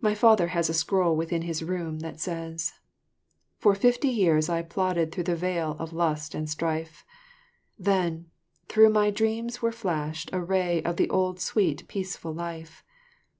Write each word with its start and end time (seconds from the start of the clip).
My 0.00 0.12
father 0.16 0.48
has 0.48 0.68
a 0.68 0.74
scroll 0.74 1.14
within 1.14 1.42
his 1.42 1.62
room 1.62 2.00
that 2.00 2.18
says: 2.18 2.72
"For 3.58 3.76
fifty 3.76 4.08
years 4.08 4.48
I 4.48 4.62
plodded 4.62 5.12
through 5.12 5.22
the 5.30 5.36
vale 5.36 5.76
of 5.78 5.92
lust 5.92 6.34
and 6.34 6.50
strife, 6.50 7.04
Then 7.78 8.26
through 8.66 8.90
my 8.90 9.12
dreams 9.12 9.60
there 9.60 9.70
flashed 9.70 10.30
a 10.32 10.42
ray 10.42 10.82
of 10.82 10.96
the 10.96 11.08
old 11.10 11.38
sweet 11.38 11.86
peaceful 11.86 12.34
life. 12.34 12.82